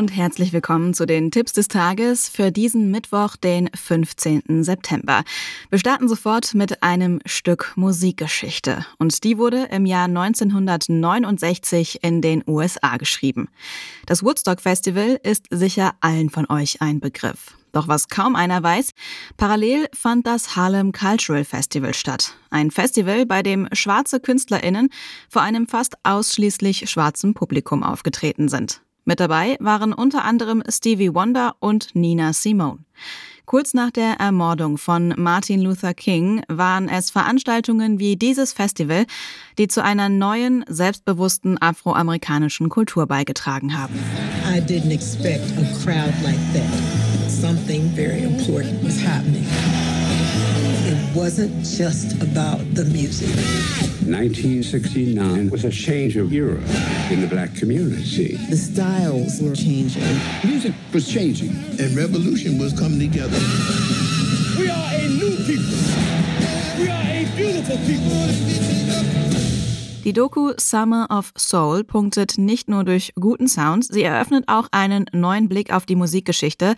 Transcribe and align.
Und 0.00 0.16
herzlich 0.16 0.54
willkommen 0.54 0.94
zu 0.94 1.04
den 1.04 1.30
Tipps 1.30 1.52
des 1.52 1.68
Tages 1.68 2.30
für 2.30 2.50
diesen 2.50 2.90
Mittwoch, 2.90 3.36
den 3.36 3.68
15. 3.74 4.64
September. 4.64 5.24
Wir 5.68 5.78
starten 5.78 6.08
sofort 6.08 6.54
mit 6.54 6.82
einem 6.82 7.20
Stück 7.26 7.74
Musikgeschichte 7.76 8.86
und 8.96 9.22
die 9.24 9.36
wurde 9.36 9.64
im 9.70 9.84
Jahr 9.84 10.06
1969 10.06 12.02
in 12.02 12.22
den 12.22 12.42
USA 12.46 12.96
geschrieben. 12.96 13.50
Das 14.06 14.24
Woodstock 14.24 14.62
Festival 14.62 15.20
ist 15.22 15.44
sicher 15.50 15.92
allen 16.00 16.30
von 16.30 16.48
euch 16.48 16.80
ein 16.80 17.00
Begriff. 17.00 17.54
Doch 17.72 17.86
was 17.86 18.08
kaum 18.08 18.36
einer 18.36 18.62
weiß, 18.62 18.92
parallel 19.36 19.86
fand 19.92 20.26
das 20.26 20.56
Harlem 20.56 20.92
Cultural 20.92 21.44
Festival 21.44 21.92
statt. 21.92 22.32
Ein 22.48 22.70
Festival, 22.70 23.26
bei 23.26 23.42
dem 23.42 23.68
schwarze 23.72 24.18
KünstlerInnen 24.18 24.88
vor 25.28 25.42
einem 25.42 25.68
fast 25.68 25.96
ausschließlich 26.04 26.88
schwarzen 26.88 27.34
Publikum 27.34 27.82
aufgetreten 27.82 28.48
sind. 28.48 28.80
Mit 29.04 29.20
dabei 29.20 29.56
waren 29.60 29.92
unter 29.92 30.24
anderem 30.24 30.62
Stevie 30.68 31.14
Wonder 31.14 31.56
und 31.60 31.94
Nina 31.94 32.32
Simone. 32.32 32.78
Kurz 33.50 33.74
nach 33.74 33.90
der 33.90 34.20
Ermordung 34.20 34.78
von 34.78 35.12
Martin 35.16 35.60
Luther 35.60 35.92
King 35.92 36.42
waren 36.46 36.88
es 36.88 37.10
Veranstaltungen 37.10 37.98
wie 37.98 38.14
dieses 38.14 38.52
Festival, 38.52 39.06
die 39.58 39.66
zu 39.66 39.82
einer 39.82 40.08
neuen, 40.08 40.64
selbstbewussten 40.68 41.60
afroamerikanischen 41.60 42.68
Kultur 42.68 43.08
beigetragen 43.08 43.76
haben. 43.76 43.98
I 44.46 44.60
didn't 44.60 44.92
expect 44.92 45.50
a 45.58 45.64
crowd 45.82 46.14
like 46.22 46.38
that. 46.52 47.28
Something 47.28 47.90
very 47.96 48.22
important 48.22 48.84
was 48.84 49.04
happening. 49.04 49.46
It 51.20 51.24
wasn't 51.24 51.62
just 51.66 52.14
about 52.22 52.64
the 52.74 52.86
music. 52.86 53.28
1969 54.08 55.50
was 55.50 55.64
a 55.66 55.70
change 55.70 56.16
of 56.16 56.32
era 56.32 56.56
in 57.10 57.20
the 57.20 57.26
black 57.26 57.54
community. 57.54 58.38
The 58.48 58.56
styles 58.56 59.38
were 59.42 59.54
changing. 59.54 60.02
Music 60.42 60.72
was 60.94 61.06
changing. 61.06 61.50
And 61.78 61.94
revolution 61.94 62.58
was 62.58 62.72
coming 62.72 63.00
together. 63.00 63.36
We 64.58 64.70
are 64.70 64.94
a 64.94 65.08
new 65.20 65.36
people. 65.44 65.76
We 66.78 66.88
are 66.88 67.04
a 67.04 67.28
beautiful 67.36 67.76
people. 67.84 68.30
Die 70.04 70.14
Doku 70.14 70.54
Summer 70.56 71.06
of 71.10 71.34
Soul 71.36 71.84
punktet 71.84 72.38
nicht 72.38 72.70
nur 72.70 72.84
durch 72.84 73.12
guten 73.20 73.46
Sound, 73.46 73.84
sie 73.84 74.02
eröffnet 74.02 74.44
auch 74.48 74.68
einen 74.72 75.04
neuen 75.12 75.50
Blick 75.50 75.70
auf 75.70 75.84
die 75.84 75.96
Musikgeschichte, 75.96 76.76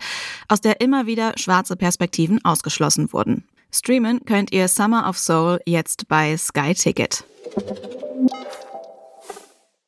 aus 0.49 0.59
der 0.59 0.81
immer 0.81 1.07
wieder 1.07 1.31
schwarze 1.37 1.77
Perspektiven 1.77 2.43
ausgeschlossen 2.43 3.13
wurden. 3.13 3.45
Streamen 3.73 4.23
könnt 4.25 4.53
ihr 4.53 4.67
Summer 4.67 5.09
of 5.09 5.17
Soul 5.17 5.59
jetzt 5.65 6.07
bei 6.07 6.37
Sky 6.37 6.75
Ticket. 6.75 7.23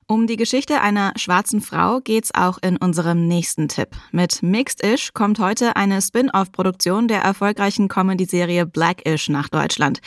Um 0.07 0.25
die 0.25 0.37
Geschichte 0.37 0.81
einer 0.81 1.13
schwarzen 1.17 1.61
Frau 1.61 1.99
geht's 1.99 2.33
auch 2.33 2.57
in 2.63 2.77
unserem 2.77 3.27
nächsten 3.27 3.67
Tipp. 3.67 3.89
Mit 4.11 4.41
Mixed-ish 4.41 5.13
kommt 5.13 5.37
heute 5.37 5.75
eine 5.75 6.01
Spin-off-Produktion 6.01 7.07
der 7.07 7.21
erfolgreichen 7.21 7.87
Comedy-Serie 7.87 8.65
Black-ish 8.65 9.29
nach 9.29 9.49
Deutschland. 9.49 10.01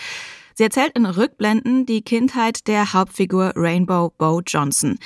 Sie 0.55 0.65
erzählt 0.65 0.97
in 0.97 1.07
Rückblenden 1.07 1.87
die 1.87 2.03
Kindheit 2.03 2.67
der 2.67 2.93
Hauptfigur 2.93 3.53
Rainbow 3.55 4.13
Bo 4.19 4.41
Johnson. 4.45 4.99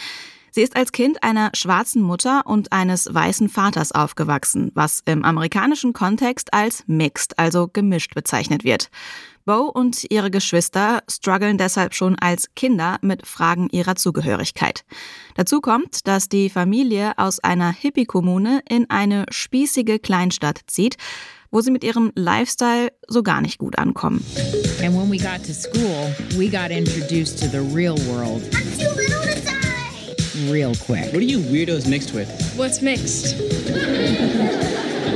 Sie 0.55 0.61
ist 0.61 0.77
als 0.77 0.92
Kind 0.92 1.22
einer 1.22 1.50
schwarzen 1.55 2.03
Mutter 2.03 2.42
und 2.47 2.72
eines 2.72 3.12
weißen 3.12 3.48
Vaters 3.48 3.92
aufgewachsen, 3.92 4.70
was 4.75 5.00
im 5.06 5.25
amerikanischen 5.25 5.95
Kontext 5.95 6.53
als 6.53 6.84
mixed, 6.86 7.39
also 7.39 7.68
gemischt 7.73 8.14
bezeichnet 8.14 8.62
wird. 8.62 8.91
Bo 9.46 9.62
und 9.62 10.05
ihre 10.11 10.30
Geschwister 10.30 11.02
strugglen 11.11 11.57
deshalb 11.57 11.95
schon 11.95 12.18
als 12.18 12.55
Kinder 12.55 12.98
mit 13.01 13.27
Fragen 13.27 13.70
ihrer 13.70 13.96
Zugehörigkeit. 13.96 14.85
Dazu 15.36 15.62
kommt, 15.62 16.07
dass 16.07 16.29
die 16.29 16.51
Familie 16.51 17.12
aus 17.17 17.41
einer 17.41 17.73
Hippie-Kommune 17.73 18.61
in 18.68 18.91
eine 18.91 19.24
spießige 19.30 19.98
Kleinstadt 20.01 20.61
zieht, 20.67 20.96
wo 21.51 21.62
sie 21.62 21.70
mit 21.70 21.83
ihrem 21.83 22.12
Lifestyle 22.14 22.92
so 23.08 23.23
gar 23.23 23.41
nicht 23.41 23.57
gut 23.57 23.79
ankommen. 23.79 24.23
And 24.83 24.95
when 24.95 25.11
we 25.11 25.17
got 25.17 25.45
to 25.46 25.55
school, 25.55 26.14
we 26.36 26.48
got 26.48 26.70
introduced 26.70 27.39
to 27.41 27.46
the 27.46 27.61
real 27.74 27.96
world. 28.07 28.42
Real 30.51 30.75
quick. 30.75 31.07
What 31.13 31.17
are 31.17 31.20
you 31.20 31.39
weirdos 31.39 31.89
mixed 31.89 32.14
with? 32.14 32.29
What's 32.57 32.83
mixed? 32.83 33.39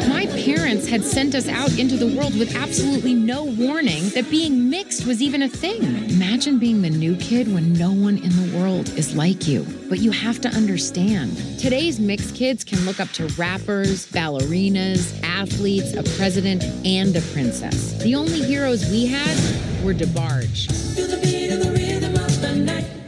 My 0.09 0.27
parents 0.27 0.89
had 0.89 1.05
sent 1.05 1.35
us 1.35 1.49
out 1.49 1.79
into 1.79 1.97
the 1.97 2.07
world 2.17 2.39
with 2.39 2.55
absolutely 2.57 3.15
no 3.15 3.45
warning 3.45 4.09
that 4.11 4.31
being 4.31 4.71
mixed 4.71 5.07
was 5.07 5.21
even 5.23 5.43
a 5.43 5.49
thing. 5.49 5.83
Imagine 6.11 6.59
being 6.59 6.83
the 6.83 6.91
new 6.91 7.17
kid 7.17 7.53
when 7.53 7.73
no 7.73 7.91
one 7.93 8.19
in 8.19 8.31
the 8.31 8.59
world 8.59 8.89
is 8.91 9.17
like 9.17 9.47
you. 9.47 9.67
But 9.89 9.99
you 9.99 10.11
have 10.11 10.41
to 10.43 10.49
understand 10.49 11.37
today's 11.59 12.01
mixed 12.01 12.35
kids 12.35 12.65
can 12.65 12.85
look 12.85 13.01
up 13.01 13.11
to 13.13 13.27
rappers, 13.39 14.07
ballerinas, 14.11 15.21
athletes, 15.23 15.95
a 15.95 16.03
president, 16.17 16.65
and 16.85 17.15
a 17.17 17.21
princess. 17.33 17.93
The 18.03 18.15
only 18.15 18.43
heroes 18.43 18.89
we 18.91 19.07
had 19.07 19.37
were 19.85 19.95
DeBarge. 19.95 21.36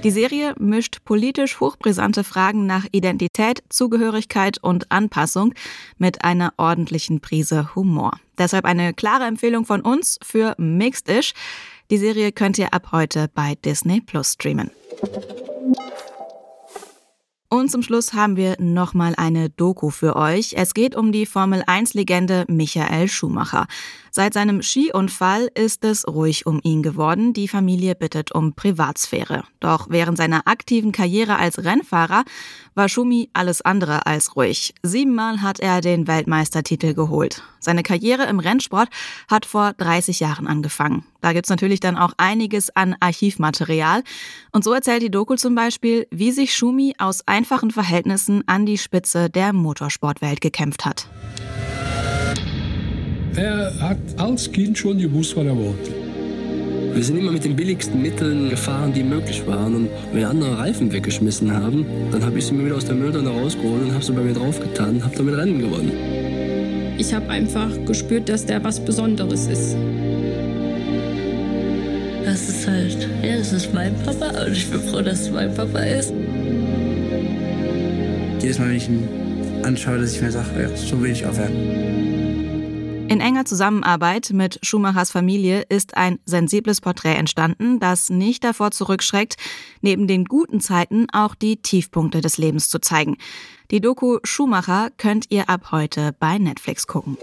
Die 0.04 0.12
Serie 0.12 0.54
mischt 0.58 1.04
politisch 1.04 1.58
hochbrisante 1.58 2.22
Fragen 2.22 2.66
nach 2.66 2.86
Identität, 2.92 3.64
Zugehörigkeit 3.68 4.62
und 4.62 4.92
Anpassung 4.92 5.54
mit 5.98 6.22
einer 6.22 6.52
ordentlichen 6.56 7.20
Prise 7.20 7.74
Humor. 7.74 8.12
Deshalb 8.38 8.64
eine 8.64 8.94
klare 8.94 9.24
Empfehlung 9.24 9.64
von 9.64 9.80
uns 9.80 10.20
für 10.22 10.54
Mixed-ish. 10.56 11.34
Die 11.90 11.98
Serie 11.98 12.30
könnt 12.30 12.58
ihr 12.58 12.72
ab 12.72 12.92
heute 12.92 13.28
bei 13.34 13.56
Disney 13.56 14.00
Plus 14.00 14.34
streamen. 14.34 14.70
Und 17.50 17.70
zum 17.70 17.82
Schluss 17.82 18.12
haben 18.12 18.36
wir 18.36 18.56
nochmal 18.58 19.14
eine 19.16 19.48
Doku 19.48 19.88
für 19.88 20.16
euch. 20.16 20.52
Es 20.54 20.74
geht 20.74 20.94
um 20.94 21.12
die 21.12 21.24
Formel 21.24 21.62
1-Legende 21.62 22.44
Michael 22.46 23.08
Schumacher. 23.08 23.66
Seit 24.10 24.34
seinem 24.34 24.60
Skiunfall 24.60 25.48
ist 25.54 25.82
es 25.82 26.06
ruhig 26.06 26.44
um 26.44 26.60
ihn 26.62 26.82
geworden. 26.82 27.32
Die 27.32 27.48
Familie 27.48 27.94
bittet 27.94 28.32
um 28.32 28.52
Privatsphäre. 28.52 29.44
Doch 29.60 29.88
während 29.88 30.18
seiner 30.18 30.46
aktiven 30.46 30.92
Karriere 30.92 31.38
als 31.38 31.64
Rennfahrer 31.64 32.24
war 32.74 32.90
Schumi 32.90 33.30
alles 33.32 33.62
andere 33.62 34.04
als 34.04 34.36
ruhig. 34.36 34.74
Siebenmal 34.82 35.40
hat 35.40 35.58
er 35.58 35.80
den 35.80 36.06
Weltmeistertitel 36.06 36.92
geholt. 36.92 37.42
Seine 37.60 37.82
Karriere 37.82 38.24
im 38.24 38.40
Rennsport 38.40 38.90
hat 39.26 39.46
vor 39.46 39.72
30 39.72 40.20
Jahren 40.20 40.46
angefangen. 40.46 41.06
Da 41.20 41.32
gibt's 41.32 41.50
natürlich 41.50 41.80
dann 41.80 41.96
auch 41.96 42.12
einiges 42.16 42.74
an 42.74 42.94
Archivmaterial. 43.00 44.02
Und 44.52 44.64
so 44.64 44.72
erzählt 44.72 45.02
die 45.02 45.10
Doku 45.10 45.34
zum 45.36 45.54
Beispiel, 45.54 46.06
wie 46.10 46.30
sich 46.30 46.54
Schumi 46.54 46.94
aus 46.98 47.26
einfachen 47.26 47.70
Verhältnissen 47.70 48.42
an 48.46 48.66
die 48.66 48.78
Spitze 48.78 49.28
der 49.28 49.52
Motorsportwelt 49.52 50.40
gekämpft 50.40 50.84
hat. 50.84 51.08
Er 53.36 53.72
hat 53.80 53.98
als 54.16 54.50
Kind 54.50 54.76
schon 54.76 54.98
gewusst, 54.98 55.36
was 55.36 55.44
er 55.44 55.56
wollte. 55.56 55.94
Wir 56.94 57.04
sind 57.04 57.18
immer 57.18 57.30
mit 57.30 57.44
den 57.44 57.54
billigsten 57.54 58.02
Mitteln 58.02 58.50
gefahren, 58.50 58.92
die 58.92 59.04
möglich 59.04 59.46
waren. 59.46 59.74
Und 59.74 59.90
wenn 60.12 60.24
andere 60.24 60.58
Reifen 60.58 60.92
weggeschmissen 60.92 61.52
haben, 61.52 61.86
dann 62.10 62.24
habe 62.24 62.38
ich 62.38 62.46
sie 62.46 62.54
mir 62.54 62.64
wieder 62.64 62.76
aus 62.76 62.86
der 62.86 62.96
Mülltonne 62.96 63.28
rausgeholt 63.28 63.82
und 63.82 63.92
habe 63.92 64.02
sie 64.02 64.12
bei 64.12 64.22
mir 64.22 64.32
draufgetan 64.32 64.96
und 64.96 65.04
habe 65.04 65.16
damit 65.16 65.36
Rennen 65.36 65.60
gewonnen. 65.60 65.92
Ich 66.98 67.14
habe 67.14 67.28
einfach 67.28 67.70
gespürt, 67.84 68.28
dass 68.28 68.44
der 68.44 68.64
was 68.64 68.84
Besonderes 68.84 69.46
ist. 69.46 69.76
Das 73.50 73.64
ist 73.64 73.72
mein 73.72 73.94
Papa 74.02 74.44
und 74.44 74.52
ich 74.52 74.70
bin 74.70 74.82
froh, 74.82 75.00
dass 75.00 75.20
es 75.20 75.30
mein 75.30 75.54
Papa 75.54 75.78
ist. 75.78 76.12
Jedes 78.42 78.58
Mal, 78.58 78.68
wenn 78.68 78.76
ich 78.76 78.88
ihn 78.88 79.08
anschaue, 79.64 79.98
dass 79.98 80.12
ich 80.12 80.20
mir 80.20 80.30
sage, 80.30 80.60
ja, 80.60 80.76
so 80.76 81.00
will 81.00 81.12
ich 81.12 81.24
aufhören. 81.24 81.54
In 83.08 83.20
enger 83.20 83.46
Zusammenarbeit 83.46 84.32
mit 84.34 84.58
Schumachers 84.62 85.10
Familie 85.10 85.62
ist 85.70 85.96
ein 85.96 86.18
sensibles 86.26 86.82
Porträt 86.82 87.14
entstanden, 87.14 87.80
das 87.80 88.10
nicht 88.10 88.44
davor 88.44 88.70
zurückschreckt, 88.70 89.36
neben 89.80 90.06
den 90.06 90.26
guten 90.26 90.60
Zeiten 90.60 91.06
auch 91.14 91.34
die 91.34 91.56
Tiefpunkte 91.56 92.20
des 92.20 92.36
Lebens 92.36 92.68
zu 92.68 92.80
zeigen. 92.80 93.16
Die 93.70 93.80
Doku 93.80 94.18
Schumacher 94.24 94.90
könnt 94.98 95.30
ihr 95.30 95.48
ab 95.48 95.72
heute 95.72 96.14
bei 96.20 96.36
Netflix 96.36 96.86
gucken. 96.86 97.16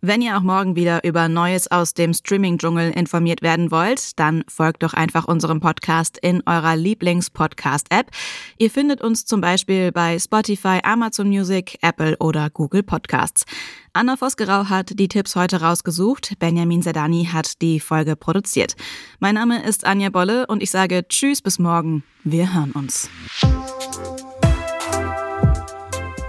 Wenn 0.00 0.22
ihr 0.22 0.36
auch 0.36 0.42
morgen 0.42 0.76
wieder 0.76 1.02
über 1.02 1.28
Neues 1.28 1.68
aus 1.72 1.92
dem 1.92 2.14
Streaming-Dschungel 2.14 2.92
informiert 2.92 3.42
werden 3.42 3.72
wollt, 3.72 4.16
dann 4.20 4.44
folgt 4.46 4.84
doch 4.84 4.94
einfach 4.94 5.24
unserem 5.24 5.58
Podcast 5.58 6.18
in 6.18 6.40
eurer 6.46 6.76
Lieblings-Podcast-App. 6.76 8.12
Ihr 8.58 8.70
findet 8.70 9.00
uns 9.00 9.24
zum 9.24 9.40
Beispiel 9.40 9.90
bei 9.90 10.16
Spotify, 10.20 10.78
Amazon 10.84 11.28
Music, 11.28 11.78
Apple 11.82 12.16
oder 12.18 12.48
Google 12.48 12.84
Podcasts. 12.84 13.44
Anna 13.92 14.16
Vosgerau 14.16 14.68
hat 14.68 14.96
die 15.00 15.08
Tipps 15.08 15.34
heute 15.34 15.62
rausgesucht. 15.62 16.38
Benjamin 16.38 16.82
Sedani 16.82 17.28
hat 17.32 17.60
die 17.60 17.80
Folge 17.80 18.14
produziert. 18.14 18.76
Mein 19.18 19.34
Name 19.34 19.64
ist 19.64 19.84
Anja 19.84 20.10
Bolle 20.10 20.46
und 20.46 20.62
ich 20.62 20.70
sage 20.70 21.08
Tschüss 21.08 21.42
bis 21.42 21.58
morgen. 21.58 22.04
Wir 22.22 22.54
hören 22.54 22.70
uns. 22.70 23.10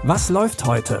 Was 0.02 0.28
läuft 0.28 0.64
heute? 0.64 1.00